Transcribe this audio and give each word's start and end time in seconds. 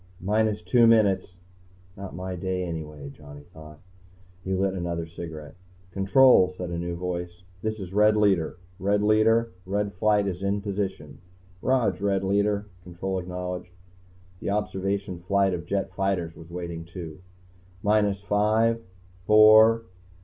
"Minus 0.19 0.63
two 0.63 0.87
minutes." 0.87 1.37
Not 1.95 2.15
my 2.15 2.35
day, 2.35 2.63
anyway, 2.63 3.11
Johnny 3.11 3.43
thought. 3.53 3.77
He 4.43 4.51
lit 4.55 4.73
another 4.73 5.05
cigarette. 5.05 5.53
"Control," 5.91 6.51
said 6.57 6.71
a 6.71 6.77
new 6.79 6.95
voice, 6.95 7.43
"This 7.61 7.79
is 7.79 7.93
Red 7.93 8.17
Leader. 8.17 8.57
Red 8.79 9.03
Leader. 9.03 9.51
Red 9.63 9.93
Flight 9.93 10.25
is 10.25 10.41
in 10.41 10.61
position." 10.63 11.19
"Rog, 11.61 12.01
Red 12.01 12.23
Leader," 12.23 12.65
Control 12.83 13.19
acknowledged. 13.19 13.73
The 14.39 14.49
Observation 14.49 15.19
flight 15.19 15.53
of 15.53 15.67
jet 15.67 15.91
fighters 15.93 16.35
was 16.35 16.49
waiting, 16.49 16.83
too. 16.83 17.19
"Minus 17.83 18.23
five... 18.23 18.81
four 19.17 19.83